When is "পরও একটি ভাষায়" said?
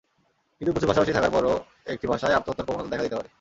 1.31-2.35